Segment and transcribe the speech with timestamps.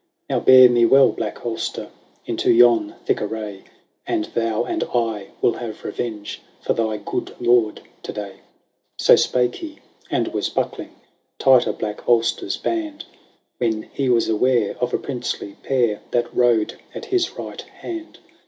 [0.31, 1.89] "Now bear me well, black Auster,
[2.25, 3.65] Into yon thick array;
[4.07, 8.37] And thou and I will have revenge For thy good lord this day." XXXII.
[8.97, 9.77] So spake he;
[10.09, 10.95] and was buckling
[11.37, 13.05] Tighter black Auster's band,
[13.59, 18.17] When he was aware of a princely pair That rode at his right hand.